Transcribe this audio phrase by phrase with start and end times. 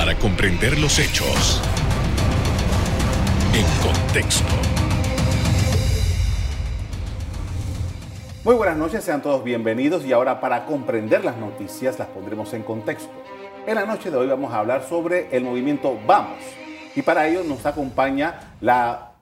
[0.00, 1.60] Para comprender los hechos
[3.52, 4.48] en contexto.
[8.42, 12.62] Muy buenas noches, sean todos bienvenidos y ahora para comprender las noticias las pondremos en
[12.62, 13.12] contexto.
[13.66, 16.38] En la noche de hoy vamos a hablar sobre el movimiento Vamos
[16.96, 19.12] y para ello nos acompaña la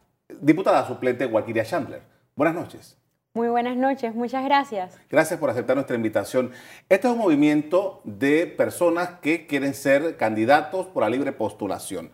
[0.40, 2.02] diputada suplente Walkiria Chandler.
[2.36, 2.97] Buenas noches.
[3.39, 4.98] Muy buenas noches, muchas gracias.
[5.09, 6.50] Gracias por aceptar nuestra invitación.
[6.89, 12.11] Este es un movimiento de personas que quieren ser candidatos por la libre postulación.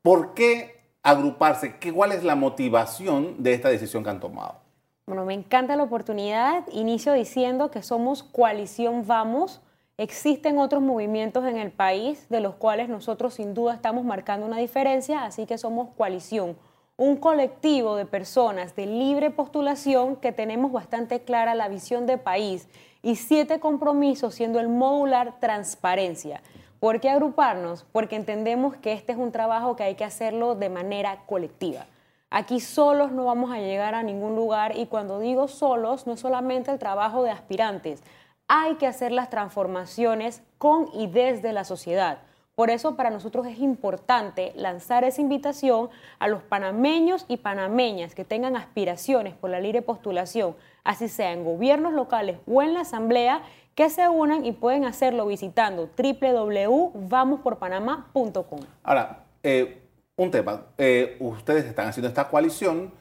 [0.00, 1.74] ¿Por qué agruparse?
[1.94, 4.62] ¿Cuál es la motivación de esta decisión que han tomado?
[5.04, 6.64] Bueno, me encanta la oportunidad.
[6.72, 9.60] Inicio diciendo que somos Coalición Vamos.
[9.98, 14.56] Existen otros movimientos en el país de los cuales nosotros sin duda estamos marcando una
[14.56, 16.56] diferencia, así que somos Coalición,
[17.00, 22.68] un colectivo de personas de libre postulación que tenemos bastante clara la visión de país
[23.02, 26.42] y siete compromisos siendo el modular transparencia.
[26.78, 27.86] ¿Por qué agruparnos?
[27.90, 31.86] Porque entendemos que este es un trabajo que hay que hacerlo de manera colectiva.
[32.28, 36.20] Aquí solos no vamos a llegar a ningún lugar y cuando digo solos no es
[36.20, 38.02] solamente el trabajo de aspirantes,
[38.46, 42.18] hay que hacer las transformaciones con y desde la sociedad.
[42.60, 48.26] Por eso para nosotros es importante lanzar esa invitación a los panameños y panameñas que
[48.26, 53.40] tengan aspiraciones por la libre postulación, así sea en gobiernos locales o en la asamblea,
[53.74, 58.60] que se unan y pueden hacerlo visitando www.vamosporpanamá.com.
[58.82, 59.80] Ahora, eh,
[60.16, 60.66] un tema.
[60.76, 62.92] Eh, ustedes están haciendo esta coalición,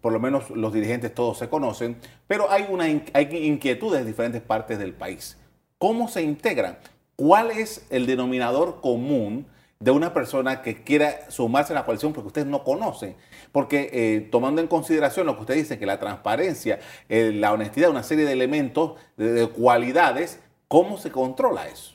[0.00, 4.42] por lo menos los dirigentes todos se conocen, pero hay, una, hay inquietudes en diferentes
[4.42, 5.38] partes del país.
[5.78, 6.78] ¿Cómo se integran?
[7.16, 9.46] ¿Cuál es el denominador común
[9.78, 13.14] de una persona que quiera sumarse a la coalición porque ustedes no conocen?
[13.52, 17.90] Porque eh, tomando en consideración lo que usted dice, que la transparencia, eh, la honestidad,
[17.90, 21.94] una serie de elementos, de cualidades, ¿cómo se controla eso?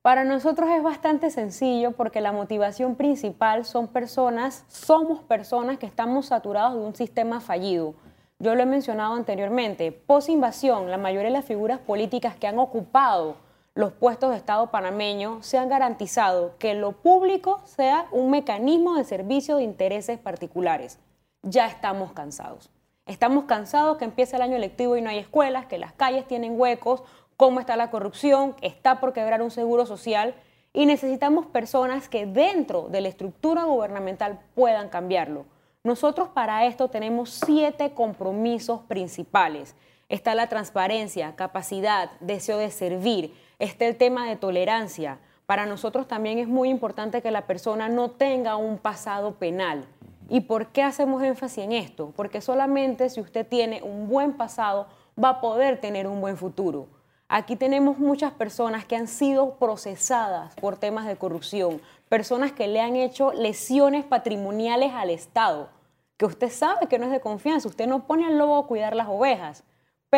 [0.00, 6.26] Para nosotros es bastante sencillo porque la motivación principal son personas, somos personas que estamos
[6.26, 7.94] saturados de un sistema fallido.
[8.38, 13.44] Yo lo he mencionado anteriormente, post-invasión, la mayoría de las figuras políticas que han ocupado
[13.76, 19.04] los puestos de Estado panameño se han garantizado que lo público sea un mecanismo de
[19.04, 20.98] servicio de intereses particulares.
[21.42, 22.70] Ya estamos cansados.
[23.04, 26.58] Estamos cansados que empiece el año electivo y no hay escuelas, que las calles tienen
[26.58, 27.02] huecos
[27.36, 30.34] cómo está la corrupción, está por quebrar un seguro social
[30.72, 35.44] y necesitamos personas que dentro de la estructura gubernamental puedan cambiarlo.
[35.84, 39.76] Nosotros para esto tenemos siete compromisos principales.
[40.08, 45.18] Está la transparencia, capacidad, deseo de servir, está el tema de tolerancia.
[45.46, 49.84] Para nosotros también es muy importante que la persona no tenga un pasado penal.
[50.28, 52.12] ¿Y por qué hacemos énfasis en esto?
[52.16, 54.88] Porque solamente si usted tiene un buen pasado
[55.22, 56.88] va a poder tener un buen futuro.
[57.28, 62.80] Aquí tenemos muchas personas que han sido procesadas por temas de corrupción, personas que le
[62.80, 65.68] han hecho lesiones patrimoniales al Estado,
[66.16, 68.94] que usted sabe que no es de confianza, usted no pone al lobo a cuidar
[68.94, 69.64] las ovejas,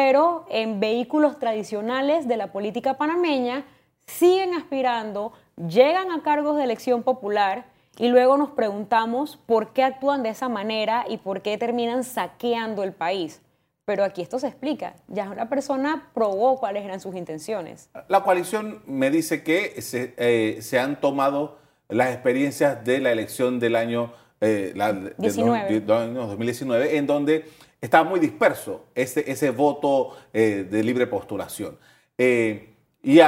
[0.01, 3.65] pero en vehículos tradicionales de la política panameña
[4.07, 7.65] siguen aspirando, llegan a cargos de elección popular
[7.99, 12.85] y luego nos preguntamos por qué actúan de esa manera y por qué terminan saqueando
[12.85, 13.41] el país.
[13.87, 14.95] Pero aquí esto se explica.
[15.09, 17.91] Ya una persona probó cuáles eran sus intenciones.
[18.07, 21.59] La coalición me dice que se, eh, han tomado
[21.89, 24.75] las experiencias de la elección del año, eh,
[25.17, 27.47] 2019, en donde
[27.81, 31.79] estaba muy disperso ese, ese voto eh, de libre postulación.
[32.17, 33.21] Eh, y,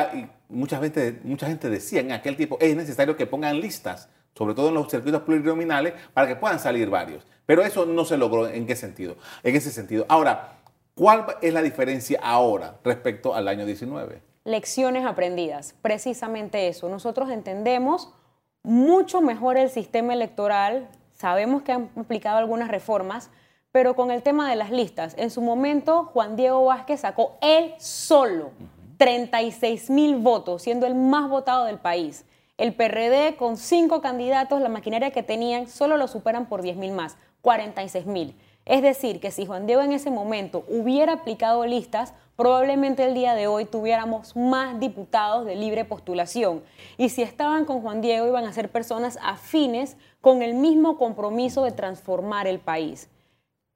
[0.49, 4.69] mucha, gente, mucha gente decía en aquel tiempo, es necesario que pongan listas, sobre todo
[4.69, 7.27] en los circuitos plurinominales, para que puedan salir varios.
[7.47, 10.07] Pero eso no se logró en qué sentido, en ese sentido.
[10.09, 10.59] Ahora,
[10.95, 14.23] ¿cuál es la diferencia ahora respecto al año 19?
[14.45, 16.89] Lecciones aprendidas, precisamente eso.
[16.89, 18.13] Nosotros entendemos
[18.63, 23.31] mucho mejor el sistema electoral, sabemos que han aplicado algunas reformas,
[23.73, 27.75] pero con el tema de las listas, en su momento Juan Diego Vázquez sacó él
[27.79, 28.51] solo
[28.99, 32.25] 36 mil votos, siendo el más votado del país.
[32.59, 36.93] El PRD con cinco candidatos, la maquinaria que tenían, solo lo superan por 10 mil
[36.93, 37.17] más.
[37.41, 38.37] 46 mil.
[38.67, 43.35] Es decir, que si Juan Diego en ese momento hubiera aplicado listas, probablemente el día
[43.35, 46.63] de hoy tuviéramos más diputados de libre postulación.
[46.99, 51.65] Y si estaban con Juan Diego, iban a ser personas afines con el mismo compromiso
[51.65, 53.09] de transformar el país.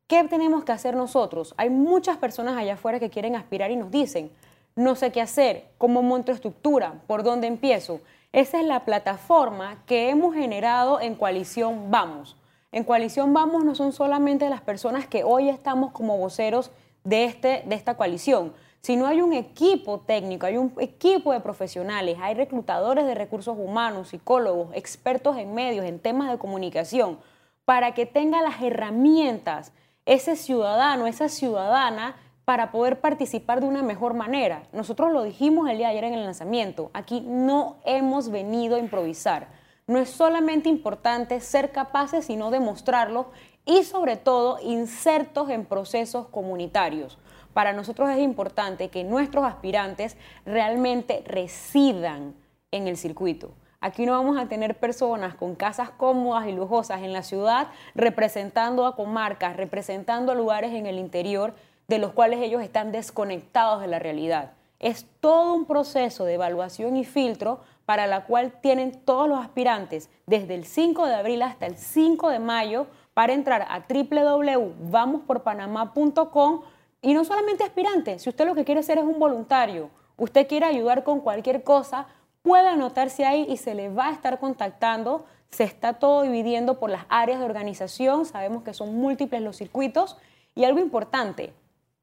[0.07, 1.55] ¿Qué tenemos que hacer nosotros?
[1.57, 4.31] Hay muchas personas allá afuera que quieren aspirar y nos dicen,
[4.77, 8.01] no sé qué hacer, cómo monto estructura, por dónde empiezo.
[8.33, 12.37] Esa es la plataforma que hemos generado en Coalición Vamos
[12.75, 16.73] en Coalición Vamos no son solamente las personas que hoy estamos como voceros
[17.05, 21.39] de, este, de esta coalición, si no hay un equipo técnico, hay un equipo de
[21.39, 27.19] profesionales, hay reclutadores de recursos humanos, psicólogos, expertos en medios, en temas de comunicación,
[27.65, 29.73] para que tenga las herramientas
[30.07, 34.65] ese ciudadano, esa ciudadana, para poder participar de una mejor manera.
[34.73, 38.81] Nosotros lo dijimos el día de ayer en el lanzamiento, aquí no hemos venido a
[38.81, 39.49] improvisar.
[39.87, 43.31] No es solamente importante ser capaces, sino demostrarlo
[43.67, 47.19] y sobre todo insertos en procesos comunitarios.
[47.53, 52.35] Para nosotros es importante que nuestros aspirantes realmente residan
[52.71, 53.53] en el circuito.
[53.85, 58.87] Aquí no vamos a tener personas con casas cómodas y lujosas en la ciudad representando
[58.87, 61.53] a comarcas, representando a lugares en el interior
[61.87, 64.53] de los cuales ellos están desconectados de la realidad.
[64.81, 70.09] Es todo un proceso de evaluación y filtro para la cual tienen todos los aspirantes
[70.25, 76.63] desde el 5 de abril hasta el 5 de mayo para entrar a www.vamosporpanamá.com
[77.03, 80.65] y no solamente aspirante, si usted lo que quiere ser es un voluntario, usted quiere
[80.65, 82.07] ayudar con cualquier cosa,
[82.45, 85.25] puede anotarse ahí y se le va a estar contactando.
[85.51, 90.19] Se está todo dividiendo por las áreas de organización, sabemos que son múltiples los circuitos
[90.55, 91.53] y algo importante,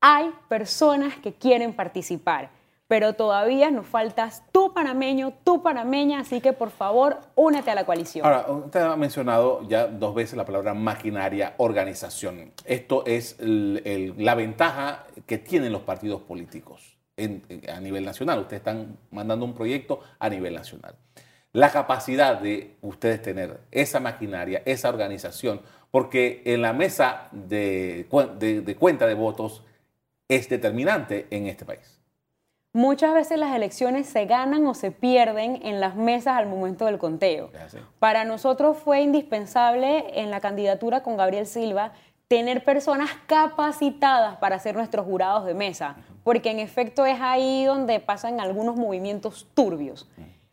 [0.01, 2.49] hay personas que quieren participar,
[2.87, 7.85] pero todavía nos faltas tú panameño, tú panameña, así que por favor únete a la
[7.85, 8.25] coalición.
[8.25, 12.51] Ahora, usted ha mencionado ya dos veces la palabra maquinaria, organización.
[12.65, 18.39] Esto es la ventaja que tienen los partidos políticos a nivel nacional.
[18.39, 20.95] Ustedes están mandando un proyecto a nivel nacional.
[21.53, 25.61] La capacidad de ustedes tener esa maquinaria, esa organización,
[25.91, 28.07] porque en la mesa de,
[28.39, 29.63] de cuenta de votos
[30.29, 32.01] es determinante en este país.
[32.73, 36.99] Muchas veces las elecciones se ganan o se pierden en las mesas al momento del
[36.99, 37.51] conteo.
[37.99, 41.91] Para nosotros fue indispensable en la candidatura con Gabriel Silva
[42.31, 47.99] tener personas capacitadas para ser nuestros jurados de mesa, porque en efecto es ahí donde
[47.99, 50.09] pasan algunos movimientos turbios.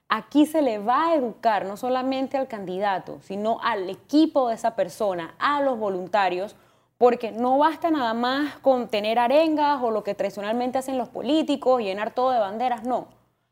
[0.08, 4.74] Aquí se le va a educar no solamente al candidato, sino al equipo de esa
[4.74, 6.56] persona, a los voluntarios,
[6.96, 11.80] porque no basta nada más con tener arengas o lo que tradicionalmente hacen los políticos,
[11.80, 13.06] llenar todo de banderas, no.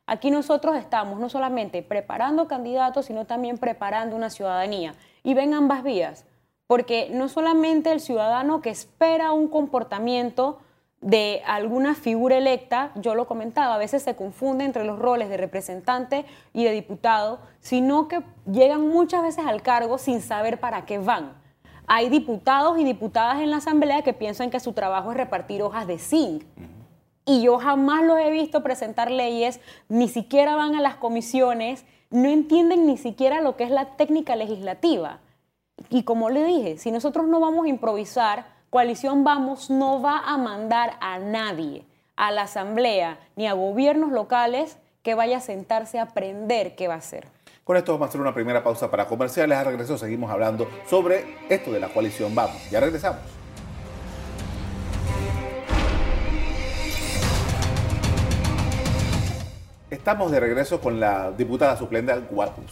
[0.05, 4.94] Aquí nosotros estamos no solamente preparando candidatos, sino también preparando una ciudadanía.
[5.23, 6.25] Y ven ambas vías,
[6.66, 10.58] porque no solamente el ciudadano que espera un comportamiento
[11.00, 15.36] de alguna figura electa, yo lo comentaba, a veces se confunde entre los roles de
[15.36, 20.98] representante y de diputado, sino que llegan muchas veces al cargo sin saber para qué
[20.98, 21.46] van
[21.86, 25.86] hay diputados y diputadas en la Asamblea que piensan que su trabajo es repartir hojas
[25.86, 26.44] de zinc.
[27.24, 32.28] Y yo jamás los he visto presentar leyes, ni siquiera van a las comisiones, no
[32.28, 35.20] entienden ni siquiera lo que es la técnica legislativa.
[35.90, 40.37] Y como le dije, si nosotros no vamos a improvisar, Coalición Vamos no va a
[40.37, 41.84] mandar a nadie,
[42.17, 46.94] a la Asamblea, ni a gobiernos locales que vaya a sentarse a aprender qué va
[46.94, 47.28] a hacer.
[47.62, 49.56] Con esto vamos a hacer una primera pausa para comerciales.
[49.58, 52.70] A regreso seguimos hablando sobre esto de la coalición Vamos.
[52.70, 53.45] Ya regresamos.
[60.06, 62.14] Estamos de regreso con la diputada suplente,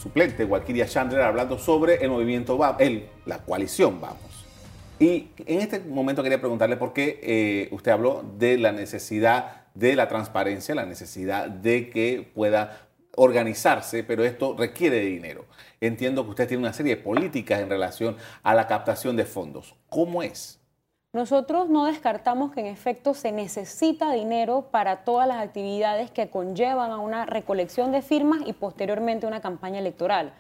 [0.01, 4.47] suplente Walkiria Chandler hablando sobre el movimiento el, la coalición Vamos.
[5.01, 9.97] Y en este momento quería preguntarle por qué eh, usted habló de la necesidad de
[9.97, 12.87] la transparencia, la necesidad de que pueda
[13.17, 15.47] organizarse, pero esto requiere de dinero.
[15.81, 19.75] Entiendo que usted tiene una serie de políticas en relación a la captación de fondos.
[19.89, 20.61] ¿Cómo es?
[21.15, 26.91] Nosotros no descartamos que en efecto se necesita dinero para todas las actividades que conllevan
[26.91, 30.35] a una recolección de firmas y posteriormente una campaña electoral.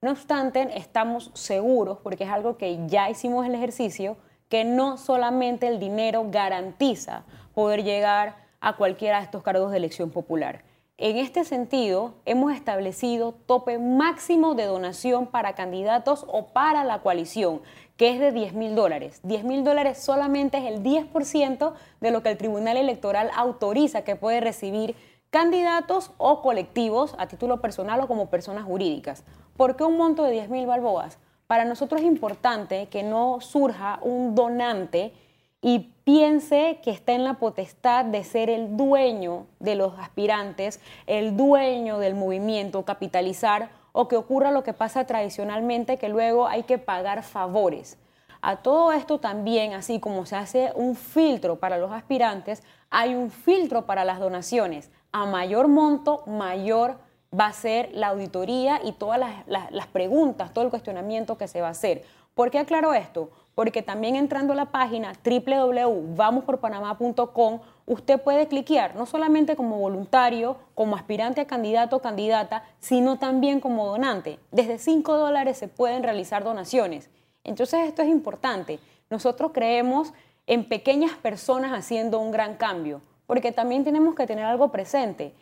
[0.00, 4.18] No obstante, estamos seguros, porque es algo que ya hicimos el ejercicio,
[4.48, 10.10] que no solamente el dinero garantiza poder llegar a cualquiera de estos cargos de elección
[10.10, 10.62] popular.
[11.02, 17.62] En este sentido, hemos establecido tope máximo de donación para candidatos o para la coalición,
[18.00, 19.20] que es de 10 mil dólares.
[19.24, 24.16] 10 mil dólares solamente es el 10% de lo que el Tribunal Electoral autoriza que
[24.16, 24.96] puede recibir
[25.28, 29.22] candidatos o colectivos a título personal o como personas jurídicas.
[29.54, 31.18] ¿Por qué un monto de 10 mil balboas?
[31.46, 35.12] Para nosotros es importante que no surja un donante
[35.60, 41.36] y piense que está en la potestad de ser el dueño de los aspirantes, el
[41.36, 46.78] dueño del movimiento, capitalizar o que ocurra lo que pasa tradicionalmente, que luego hay que
[46.78, 47.98] pagar favores.
[48.42, 53.30] A todo esto también, así como se hace un filtro para los aspirantes, hay un
[53.30, 54.90] filtro para las donaciones.
[55.12, 56.98] A mayor monto, mayor
[57.38, 61.60] va a ser la auditoría y todas las, las preguntas, todo el cuestionamiento que se
[61.60, 62.04] va a hacer.
[62.34, 63.30] ¿Por qué aclaro esto?
[63.60, 70.94] porque también entrando a la página www.vamosporpanamá.com usted puede cliquear, no solamente como voluntario, como
[70.94, 74.38] aspirante a candidato o candidata, sino también como donante.
[74.52, 77.10] Desde 5 dólares se pueden realizar donaciones.
[77.42, 78.78] Entonces esto es importante.
[79.10, 80.12] Nosotros creemos
[80.46, 85.34] en pequeñas personas haciendo un gran cambio, porque también tenemos que tener algo presente.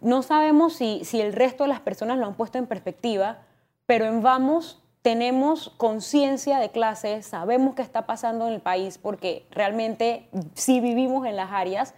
[0.00, 3.42] No sabemos si, si el resto de las personas lo han puesto en perspectiva,
[3.84, 9.46] pero en Vamos tenemos conciencia de clase, sabemos qué está pasando en el país porque
[9.50, 11.94] realmente sí vivimos en las áreas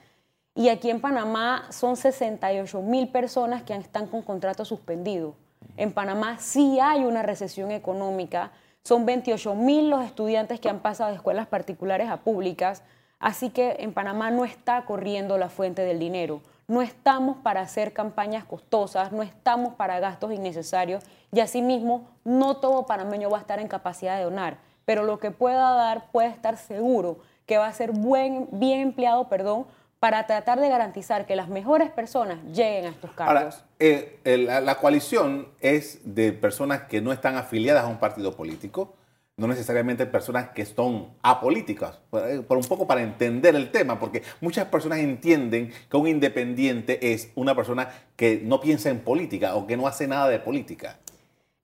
[0.54, 5.34] y aquí en Panamá son 68 mil personas que están con contrato suspendido.
[5.76, 8.52] En Panamá sí hay una recesión económica,
[8.84, 12.82] son 28 mil los estudiantes que han pasado de escuelas particulares a públicas,
[13.18, 17.92] así que en Panamá no está corriendo la fuente del dinero no estamos para hacer
[17.92, 23.60] campañas costosas, no estamos para gastos innecesarios y asimismo no todo panameño va a estar
[23.60, 27.72] en capacidad de donar, pero lo que pueda dar puede estar seguro que va a
[27.74, 29.66] ser buen, bien empleado, perdón,
[30.00, 33.36] para tratar de garantizar que las mejores personas lleguen a estos cargos.
[33.36, 38.94] Ahora, eh, la coalición es de personas que no están afiliadas a un partido político
[39.36, 44.22] no necesariamente personas que son apolíticas, eh, por un poco para entender el tema, porque
[44.40, 49.66] muchas personas entienden que un independiente es una persona que no piensa en política o
[49.66, 50.98] que no hace nada de política.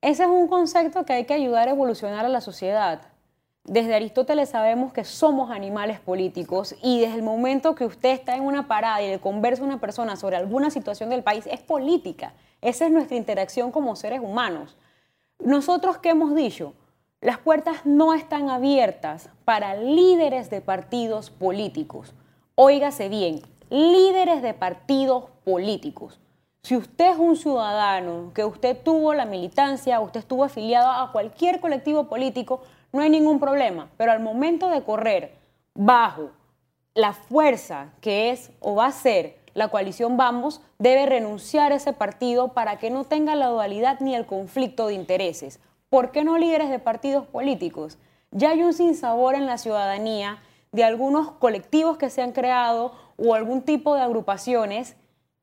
[0.01, 3.03] Ese es un concepto que hay que ayudar a evolucionar a la sociedad.
[3.65, 8.45] Desde Aristóteles sabemos que somos animales políticos y desde el momento que usted está en
[8.45, 12.33] una parada y le conversa a una persona sobre alguna situación del país, es política.
[12.63, 14.79] Esa es nuestra interacción como seres humanos.
[15.39, 16.73] Nosotros, ¿qué hemos dicho?
[17.21, 22.15] Las puertas no están abiertas para líderes de partidos políticos.
[22.55, 26.21] Óigase bien, líderes de partidos políticos.
[26.63, 31.59] Si usted es un ciudadano, que usted tuvo la militancia, usted estuvo afiliado a cualquier
[31.61, 33.89] colectivo político, no hay ningún problema.
[33.97, 35.35] Pero al momento de correr
[35.75, 36.31] bajo
[36.95, 41.93] la fuerza que es o va a ser la coalición Vamos, debe renunciar a ese
[41.93, 45.59] partido para que no tenga la dualidad ni el conflicto de intereses.
[45.91, 47.97] ¿Por qué no líderes de partidos políticos?
[48.31, 53.33] Ya hay un sinsabor en la ciudadanía de algunos colectivos que se han creado o
[53.33, 54.97] algún tipo de agrupaciones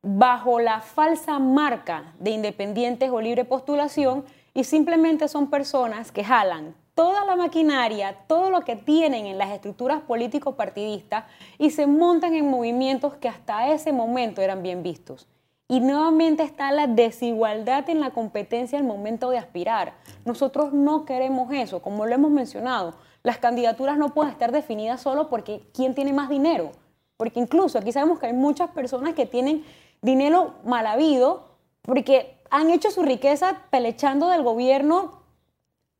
[0.04, 4.24] bajo la falsa marca de independientes o libre postulación
[4.54, 9.50] y simplemente son personas que jalan toda la maquinaria, todo lo que tienen en las
[9.50, 11.26] estructuras político-partidistas
[11.58, 15.28] y se montan en movimientos que hasta ese momento eran bien vistos.
[15.68, 19.94] Y nuevamente está la desigualdad en la competencia al momento de aspirar.
[20.24, 22.94] Nosotros no queremos eso, como lo hemos mencionado.
[23.24, 26.72] Las candidaturas no pueden estar definidas solo porque quién tiene más dinero.
[27.18, 29.66] Porque incluso aquí sabemos que hay muchas personas que tienen
[30.02, 35.24] dinero mal habido porque han hecho su riqueza pelechando del gobierno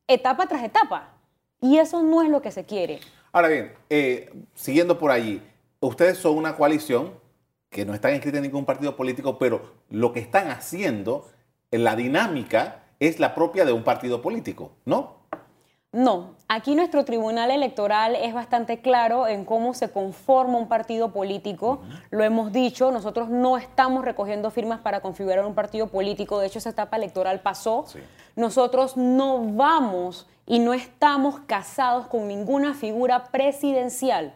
[0.06, 1.08] etapa tras etapa.
[1.60, 3.00] Y eso no es lo que se quiere.
[3.32, 5.42] Ahora bien, eh, siguiendo por allí,
[5.80, 7.12] ustedes son una coalición
[7.76, 11.26] que no están inscritos en ningún partido político, pero lo que están haciendo,
[11.70, 15.16] la dinámica, es la propia de un partido político, ¿no?
[15.92, 21.82] No, aquí nuestro tribunal electoral es bastante claro en cómo se conforma un partido político.
[22.08, 26.58] Lo hemos dicho, nosotros no estamos recogiendo firmas para configurar un partido político, de hecho
[26.58, 27.84] esa etapa electoral pasó.
[28.36, 34.34] Nosotros no vamos y no estamos casados con ninguna figura presidencial.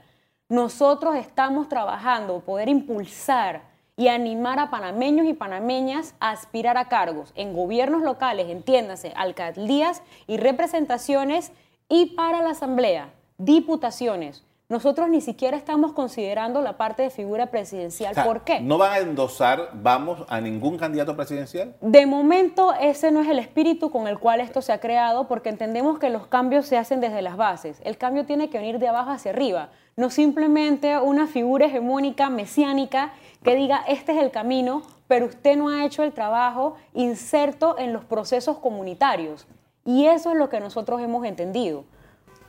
[0.50, 3.62] Nosotros estamos trabajando poder impulsar
[3.96, 10.02] y animar a panameños y panameñas a aspirar a cargos en gobiernos locales, entiéndase, alcaldías
[10.26, 11.52] y representaciones
[11.88, 14.44] y para la asamblea, diputaciones.
[14.70, 18.14] Nosotros ni siquiera estamos considerando la parte de figura presidencial.
[18.24, 18.60] ¿Por qué?
[18.60, 21.74] ¿No van a endosar, vamos, a ningún candidato presidencial?
[21.80, 25.48] De momento, ese no es el espíritu con el cual esto se ha creado, porque
[25.48, 27.80] entendemos que los cambios se hacen desde las bases.
[27.82, 33.12] El cambio tiene que venir de abajo hacia arriba, no simplemente una figura hegemónica, mesiánica,
[33.42, 37.92] que diga, este es el camino, pero usted no ha hecho el trabajo inserto en
[37.92, 39.48] los procesos comunitarios.
[39.84, 41.82] Y eso es lo que nosotros hemos entendido.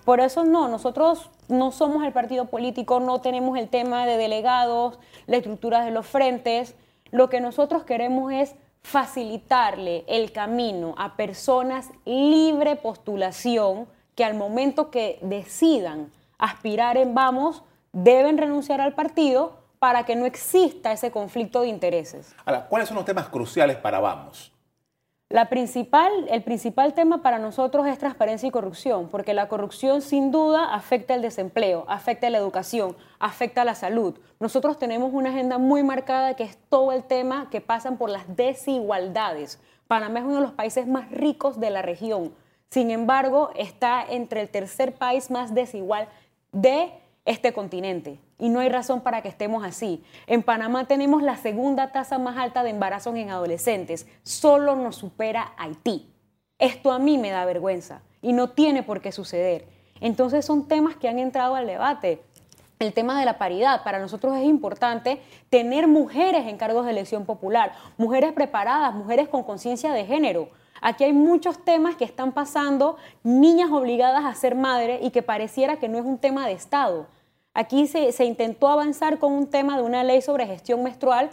[0.06, 4.98] Por eso no, nosotros no somos el partido político, no tenemos el tema de delegados,
[5.28, 6.76] la estructura de los frentes.
[7.12, 14.90] Lo que nosotros queremos es facilitarle el camino a personas libre postulación que al momento
[14.90, 21.62] que decidan aspirar en Vamos deben renunciar al partido para que no exista ese conflicto
[21.62, 22.36] de intereses.
[22.46, 24.52] Ahora, ¿cuáles son los temas cruciales para Vamos?
[25.32, 30.30] La principal, el principal tema para nosotros es transparencia y corrupción, porque la corrupción sin
[30.30, 34.20] duda afecta el desempleo, afecta la educación, afecta la salud.
[34.42, 38.36] Nosotros tenemos una agenda muy marcada que es todo el tema que pasan por las
[38.36, 39.62] desigualdades.
[39.88, 42.36] Panamá es uno de los países más ricos de la región.
[42.70, 46.10] Sin embargo, está entre el tercer país más desigual
[46.52, 46.92] de
[47.24, 48.20] este continente.
[48.42, 50.04] Y no hay razón para que estemos así.
[50.26, 55.54] En Panamá tenemos la segunda tasa más alta de embarazos en adolescentes, solo nos supera
[55.58, 56.12] Haití.
[56.58, 59.68] Esto a mí me da vergüenza y no tiene por qué suceder.
[60.02, 62.24] Entonces son temas que han entrado al debate.
[62.80, 65.22] El tema de la paridad, para nosotros es importante
[65.52, 70.50] tener mujeres en cargos de elección popular, mujeres preparadas, mujeres con conciencia de género.
[70.82, 75.78] Aquí hay muchos temas que están pasando, niñas obligadas a ser madre y que pareciera
[75.78, 77.06] que no es un tema de Estado.
[77.54, 81.30] Aquí se, intentó avanzar con un tema de una ley sobre gestión menstrual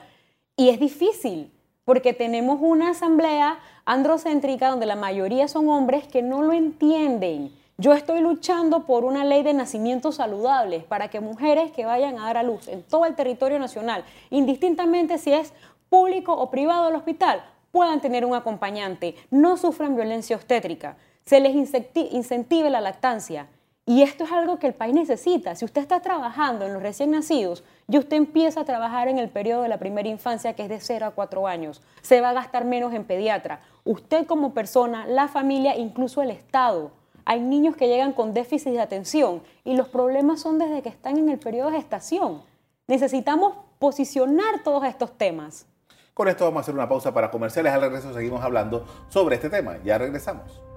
[0.56, 1.52] y es difícil
[1.84, 7.56] porque tenemos una asamblea androcéntrica donde la mayoría son hombres que no lo entienden.
[7.78, 12.24] Yo estoy luchando por una ley de nacimientos saludables para que mujeres que vayan a
[12.24, 15.52] dar a luz en todo el territorio nacional, indistintamente si es
[15.88, 21.54] público o privado el hospital, puedan tener un acompañante, no sufran violencia obstétrica, se les
[21.54, 23.48] incentive la lactancia.
[23.88, 25.54] Y esto es algo que el país necesita.
[25.54, 29.30] Si usted está trabajando en los recién nacidos y usted empieza a trabajar en el
[29.30, 32.32] periodo de la primera infancia, que es de 0 a 4 años, se va a
[32.34, 33.62] gastar menos en pediatra.
[33.84, 36.90] Usted como persona, la familia, incluso el Estado.
[37.24, 41.16] Hay niños que llegan con déficit de atención y los problemas son desde que están
[41.16, 42.42] en el periodo de gestación.
[42.88, 45.64] Necesitamos posicionar todos estos temas.
[46.12, 47.72] Con esto vamos a hacer una pausa para comerciales.
[47.72, 49.78] Al regreso seguimos hablando sobre este tema.
[49.82, 50.67] Ya regresamos.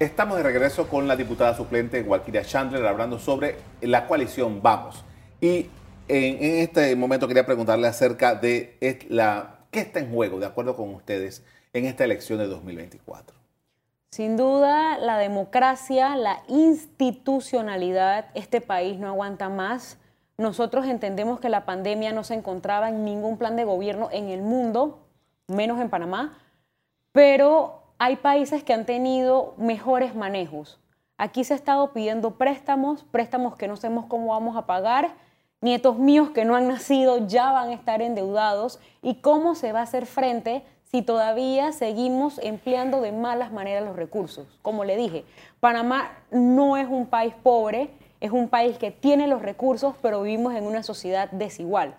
[0.00, 5.04] Estamos de regreso con la diputada suplente Walkiria Chandler hablando sobre la coalición Vamos.
[5.42, 5.66] Y
[6.08, 8.78] en, este momento quería preguntarle acerca de
[9.10, 13.36] la, qué está en juego, de acuerdo con ustedes, en esta elección de 2024.
[14.10, 19.98] Sin duda, la democracia, la institucionalidad, este país no aguanta más.
[20.38, 24.40] Nosotros entendemos que la pandemia no se encontraba en ningún plan de gobierno en el
[24.40, 25.06] mundo,
[25.46, 26.38] menos en Panamá,
[27.12, 30.80] pero hay países que han tenido mejores manejos.
[31.18, 35.10] Aquí se ha estado pidiendo préstamos, préstamos que no sabemos cómo vamos a pagar.
[35.60, 38.80] Nietos míos que no han nacido ya van a estar endeudados.
[39.02, 43.96] ¿Y cómo se va a hacer frente si todavía seguimos empleando de malas maneras los
[43.96, 44.46] recursos?
[44.62, 45.26] Como le dije,
[45.60, 50.54] Panamá no es un país pobre, es un país que tiene los recursos, pero vivimos
[50.54, 51.94] en una sociedad desigual.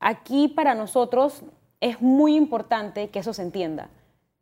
[0.00, 1.42] Aquí para nosotros
[1.82, 3.90] es muy importante que eso se entienda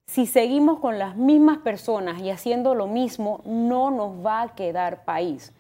[0.06, 5.04] si seguimos con las mismas personas y haciendo lo mismo, no nos va a quedar
[5.04, 5.52] país.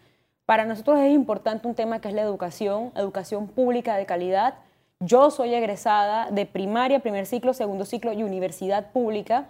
[0.46, 4.54] Para nosotros es importante un tema que es la educación, educación pública de calidad.
[5.00, 9.48] Yo soy egresada de primaria, primer ciclo, segundo ciclo y universidad pública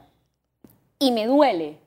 [0.99, 1.79] y me duele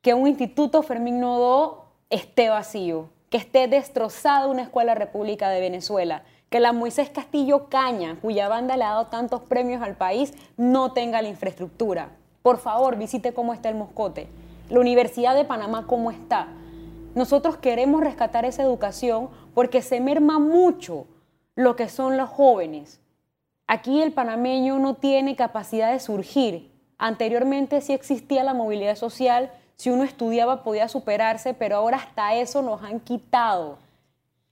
[0.00, 6.24] que un instituto Fermín Nodo esté vacío, que esté destrozada una escuela república de Venezuela,
[6.50, 10.92] que la Moisés Castillo Caña, cuya banda le ha dado tantos premios al país, no
[10.92, 12.10] tenga la infraestructura.
[12.42, 14.28] Por favor, visite cómo está el Moscote.
[14.68, 16.48] La Universidad de Panamá, cómo está.
[17.14, 21.06] Nosotros queremos rescatar esa educación porque se merma mucho
[21.54, 23.00] lo que son los jóvenes.
[23.66, 26.72] Aquí el panameño no tiene capacidad de surgir.
[26.98, 32.62] Anteriormente sí existía la movilidad social, si uno estudiaba podía superarse, pero ahora hasta eso
[32.62, 33.78] nos han quitado.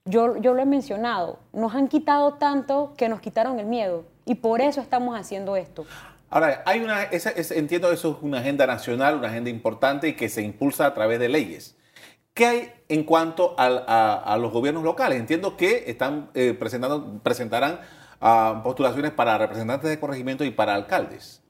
[0.05, 4.37] Yo, yo lo he mencionado, nos han quitado tanto que nos quitaron el miedo y
[4.37, 5.85] por eso estamos haciendo esto.
[6.31, 10.29] Ahora, hay una, esa, entiendo eso es una agenda nacional, una agenda importante y que
[10.29, 11.77] se impulsa a través de leyes.
[12.35, 15.19] ¿Qué hay en cuanto a, los gobiernos locales?
[15.19, 17.81] Entiendo que están eh, presentando, presentarán
[18.21, 21.43] ah, postulaciones para representantes de corregimiento y para alcaldes.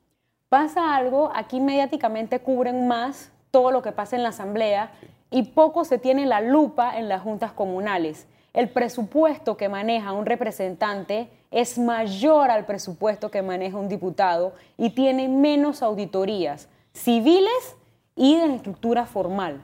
[0.49, 4.93] Pasa algo, aquí mediáticamente cubren más todo lo que pasa en la asamblea
[5.31, 8.27] y poco se tiene la lupa en las juntas comunales.
[8.53, 14.91] El presupuesto que maneja un representante es mayor al presupuesto que maneja un diputado y
[14.91, 17.77] tiene menos auditorías civiles
[18.17, 19.61] y de estructura formal.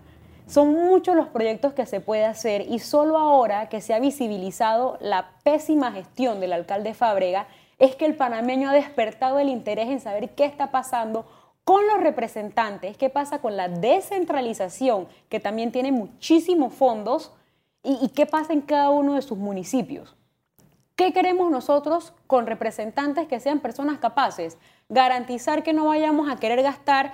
[0.46, 4.96] Son muchos los proyectos que se puede hacer y solo ahora que se ha visibilizado
[5.00, 10.00] la pésima gestión del alcalde Fábrega es que el panameño ha despertado el interés en
[10.00, 11.26] saber qué está pasando
[11.64, 17.32] con los representantes, qué pasa con la descentralización, que también tiene muchísimos fondos,
[17.82, 20.16] y, y qué pasa en cada uno de sus municipios.
[20.96, 24.56] ¿Qué queremos nosotros con representantes que sean personas capaces?
[24.88, 27.12] Garantizar que no vayamos a querer gastar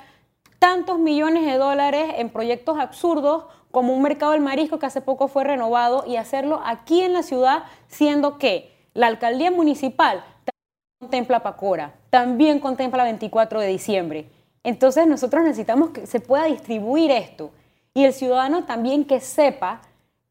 [0.61, 5.27] tantos millones de dólares en proyectos absurdos como un mercado del marisco que hace poco
[5.27, 11.43] fue renovado y hacerlo aquí en la ciudad, siendo que la alcaldía municipal también contempla
[11.43, 14.31] Pacora, también contempla 24 de diciembre.
[14.63, 17.51] Entonces nosotros necesitamos que se pueda distribuir esto
[17.95, 19.81] y el ciudadano también que sepa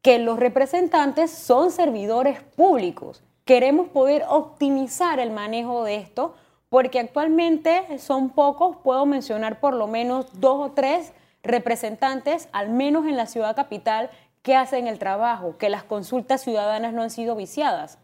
[0.00, 6.34] que los representantes son servidores públicos queremos poder optimizar el manejo de esto,
[6.68, 13.06] porque actualmente son pocos, puedo mencionar por lo menos dos o tres representantes, al menos
[13.06, 14.10] en la ciudad capital,
[14.42, 17.98] que hacen el trabajo, que las consultas ciudadanas no han sido viciadas.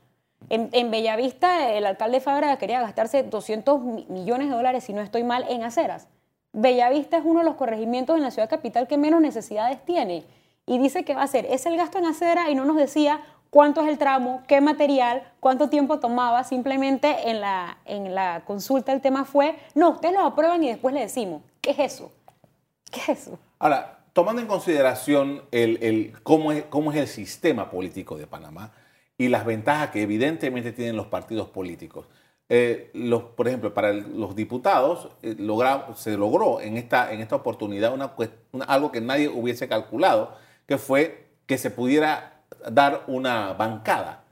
[0.51, 5.45] En, Bellavista, el alcalde Fabra quería gastarse 200 millones de dólares, si no estoy mal,
[5.49, 6.09] en aceras.
[6.53, 10.25] Bellavista es uno de los corregimientos en la ciudad capital que menos necesidades tiene.
[10.65, 13.21] Y dice que va a hacer es el gasto en acera y no nos decía
[13.51, 16.45] cuánto es el tramo, qué material, cuánto tiempo tomaba.
[16.45, 20.95] Simplemente en la, en la consulta el tema fue, no, ustedes lo aprueban y después
[20.95, 22.13] le decimos, ¿qué es eso?
[22.91, 23.39] ¿Qué es eso?
[23.59, 28.73] Ahora, tomando en consideración el, cómo, es, cómo es el sistema político de Panamá,
[29.19, 32.07] y las ventajas que evidentemente tienen los partidos políticos.
[32.49, 35.37] Eh, los, por ejemplo, para los diputados eh,
[35.97, 38.15] se logró en esta, en esta oportunidad una,
[38.67, 40.35] algo que nadie hubiese calculado,
[40.67, 42.38] que fue que se pudiera
[42.71, 44.25] dar una bancada.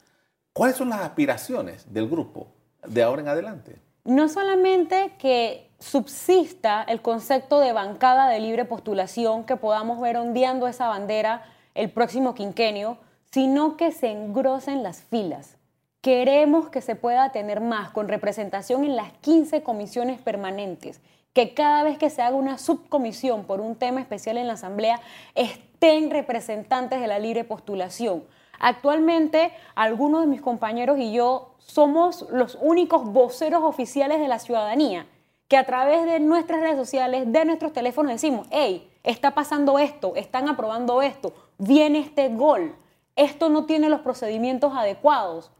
[0.53, 2.49] ¿Cuáles son las aspiraciones del grupo
[2.87, 3.81] de ahora en adelante?
[4.05, 10.69] No solamente que subsista el concepto de bancada de libre postulación, que podamos ver ondeando
[10.69, 12.99] esa bandera el próximo quinquenio,
[13.31, 15.57] sino que se engrosen las filas.
[16.01, 21.01] Queremos que se pueda tener más con representación en las 15 comisiones permanentes,
[21.37, 25.03] que cada vez que se haga una subcomisión por un tema especial en la Asamblea
[25.35, 28.25] estén representantes de la libre postulación.
[28.59, 35.07] Actualmente, algunos de mis compañeros y yo somos los únicos voceros oficiales de la ciudadanía,
[35.47, 40.17] que a través de nuestras redes sociales, de nuestros teléfonos decimos, hey, está pasando esto,
[40.17, 42.75] están aprobando esto, viene este gol
[43.17, 45.51] esto no tiene los procedimientos adecuados.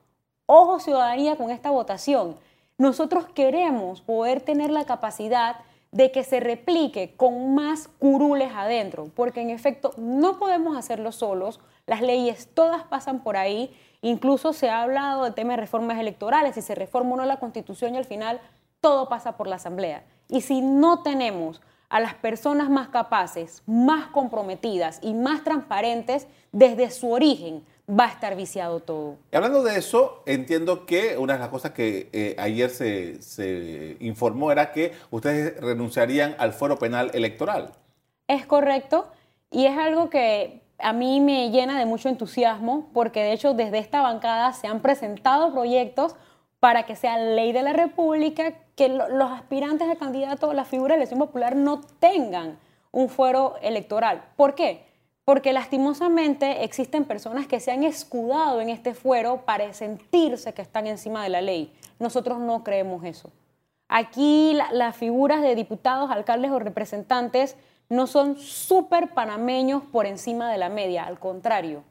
[0.45, 2.37] Ojo ciudadanía con esta votación.
[2.79, 5.57] Nosotros queremos poder tener la capacidad
[5.93, 11.59] de que se replique con más curules adentro, porque en efecto no podemos hacerlo solos,
[11.87, 16.55] las leyes todas pasan por ahí, incluso se ha hablado de temas de reformas electorales,
[16.55, 18.41] si se reforma o no la constitución y al final
[18.83, 20.05] todo pasa por la asamblea.
[20.29, 26.91] Y si no tenemos a las personas más capaces, más comprometidas y más transparentes desde
[26.91, 29.17] su origen, va a estar viciado todo.
[29.33, 34.73] hablando de eso, entiendo que una de las cosas que eh, ayer se, informó era
[34.73, 37.73] que ustedes renunciarían al fuero penal electoral.
[38.29, 39.07] Es correcto
[39.51, 43.79] y es algo que a mí me llena de mucho entusiasmo porque de hecho desde
[43.79, 46.17] esta bancada se han presentado proyectos
[46.59, 50.99] para que sea ley de la República que los aspirantes a candidato, la figura de
[50.99, 52.59] elección popular, no tengan
[52.91, 54.25] un fuero electoral.
[54.37, 54.86] ¿Por qué?
[55.27, 60.87] Porque lastimosamente existen personas que se han escudado en este fuero para sentirse que están
[60.87, 61.75] encima de la ley.
[61.99, 63.33] Nosotros no creemos eso.
[63.89, 67.57] Aquí las figuras de diputados, alcaldes o representantes
[67.89, 71.83] no son súper panameños por encima de la media, al contrario.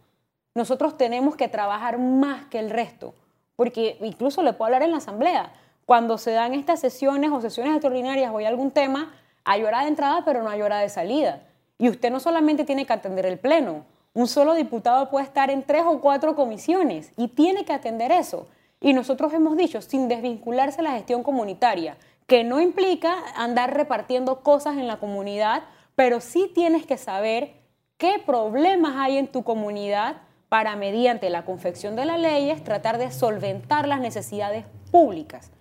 [0.54, 3.16] Nosotros tenemos que trabajar más que el resto,
[3.58, 5.52] porque incluso le puedo hablar en la asamblea
[5.86, 9.90] cuando se dan estas sesiones o sesiones extraordinarias o hay algún tema, hay hora de
[9.90, 11.44] entrada, pero no hay hora de salida.
[11.78, 15.64] Y usted no solamente tiene que atender el pleno, un solo diputado puede estar en
[15.64, 18.48] tres o cuatro comisiones y tiene que atender eso.
[18.80, 24.78] Y nosotros hemos dicho, sin desvincularse la gestión comunitaria, que no implica andar repartiendo cosas
[24.78, 25.64] en la comunidad,
[25.96, 27.56] pero sí tienes que saber
[27.98, 33.12] qué problemas hay en tu comunidad para, mediante la confección de las leyes, tratar de
[33.12, 35.52] solventar las necesidades públicas.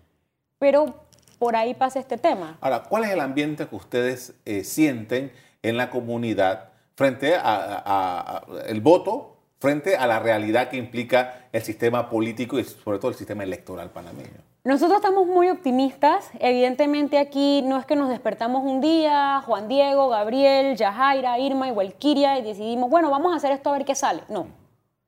[0.58, 1.06] Pero
[1.38, 2.58] por ahí pasa este tema.
[2.60, 5.32] Ahora, ¿cuál es el ambiente que ustedes eh, sienten
[5.64, 8.44] en la comunidad frente a,
[8.80, 13.42] voto, frente a la realidad que implica el sistema político y sobre todo el sistema
[13.42, 14.38] electoral panameño?
[14.62, 16.30] Nosotros estamos muy optimistas.
[16.38, 21.72] Evidentemente aquí no es que nos despertamos un día, Juan Diego, Gabriel, Yajaira, Irma y
[21.72, 24.22] Walkiria y decidimos, bueno, vamos a hacer esto a ver qué sale.
[24.28, 24.46] No.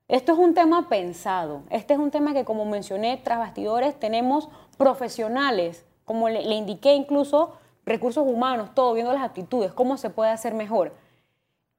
[0.07, 1.63] Esto es un tema pensado.
[1.69, 7.57] Este es un tema que, como mencioné, tras bastidores tenemos profesionales, como le, indiqué incluso
[7.87, 10.93] recursos humanos, todo, viendo las actitudes, cómo se puede hacer mejor.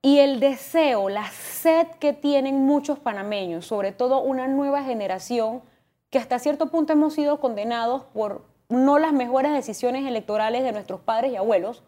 [0.03, 5.63] Y el deseo, la sed que tienen muchos panameños, sobre todo una nueva generación,
[6.11, 11.01] que hasta cierto punto hemos sido condenados por no las mejores decisiones electorales de nuestros
[11.01, 11.83] padres y abuelos,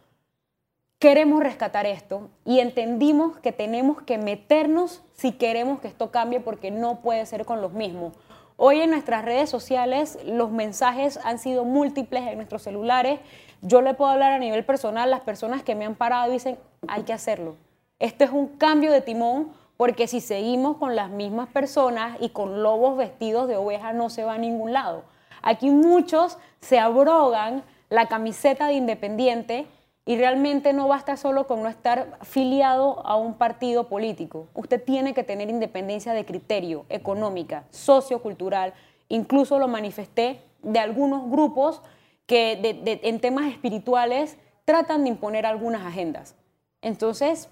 [0.99, 6.71] queremos rescatar esto y entendimos que tenemos que meternos si queremos que esto cambie porque
[6.71, 8.13] no puede ser con los mismos.
[8.57, 13.21] Hoy en nuestras redes sociales los mensajes han sido múltiples en nuestros celulares.
[13.63, 17.03] Yo le puedo hablar a nivel personal, las personas que me han parado dicen, hay
[17.03, 17.57] que hacerlo.
[17.99, 22.63] Este es un cambio de timón porque si seguimos con las mismas personas y con
[22.63, 25.05] lobos vestidos de oveja no se va a ningún lado.
[25.43, 29.67] Aquí muchos se abrogan la camiseta de independiente
[30.07, 34.49] y realmente no basta solo con no estar afiliado a un partido político.
[34.55, 38.73] Usted tiene que tener independencia de criterio, económica, sociocultural.
[39.09, 41.83] Incluso lo manifesté de algunos grupos
[42.31, 46.37] que en temas espirituales tratan de imponer algunas agendas.
[46.81, 47.49] Entonces,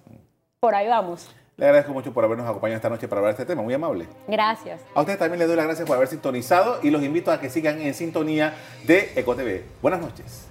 [0.61, 1.35] por ahí vamos.
[1.57, 4.07] Le agradezco mucho por habernos acompañado esta noche para hablar de este tema, muy amable.
[4.29, 4.81] Gracias.
[4.95, 7.51] A ustedes también les doy las gracias por haber sintonizado y los invito a que
[7.51, 8.55] sigan en sintonía
[8.87, 9.65] de EcoTV.
[9.83, 10.47] Buenas noches.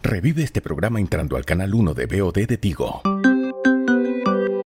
[0.00, 3.02] Revive este programa entrando al canal 1 de BOD de Tigo.